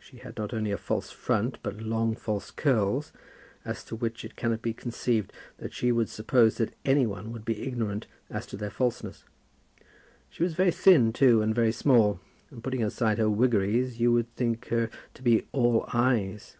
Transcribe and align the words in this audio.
She 0.00 0.16
had 0.16 0.38
not 0.38 0.54
only 0.54 0.70
a 0.72 0.78
false 0.78 1.10
front, 1.10 1.58
but 1.62 1.82
long 1.82 2.16
false 2.16 2.50
curls, 2.50 3.12
as 3.66 3.84
to 3.84 3.96
which 3.96 4.24
it 4.24 4.34
cannot 4.34 4.62
be 4.62 4.72
conceived 4.72 5.30
that 5.58 5.74
she 5.74 5.92
would 5.92 6.08
suppose 6.08 6.56
that 6.56 6.72
any 6.86 7.04
one 7.04 7.34
would 7.34 7.44
be 7.44 7.60
ignorant 7.62 8.06
as 8.30 8.46
to 8.46 8.56
their 8.56 8.70
falseness. 8.70 9.24
She 10.30 10.42
was 10.42 10.54
very 10.54 10.70
thin, 10.72 11.12
too, 11.12 11.42
and 11.42 11.54
very 11.54 11.72
small, 11.72 12.18
and 12.50 12.64
putting 12.64 12.82
aside 12.82 13.18
her 13.18 13.28
wiggeries, 13.28 14.00
you 14.00 14.10
would 14.10 14.34
think 14.36 14.68
her 14.68 14.88
to 15.12 15.22
be 15.22 15.46
all 15.52 15.84
eyes. 15.92 16.56